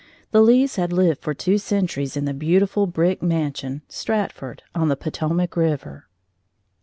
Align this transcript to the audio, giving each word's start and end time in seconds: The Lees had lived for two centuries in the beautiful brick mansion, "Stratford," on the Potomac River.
The 0.31 0.41
Lees 0.41 0.77
had 0.77 0.91
lived 0.91 1.21
for 1.21 1.35
two 1.35 1.59
centuries 1.59 2.17
in 2.17 2.25
the 2.25 2.33
beautiful 2.33 2.87
brick 2.87 3.21
mansion, 3.21 3.83
"Stratford," 3.87 4.63
on 4.73 4.89
the 4.89 4.97
Potomac 4.97 5.55
River. 5.55 6.07